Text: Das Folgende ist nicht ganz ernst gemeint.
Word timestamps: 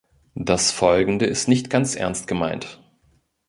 Das 0.33 0.71
Folgende 0.71 1.27
ist 1.27 1.47
nicht 1.47 1.69
ganz 1.69 1.95
ernst 1.95 2.25
gemeint. 2.25 2.81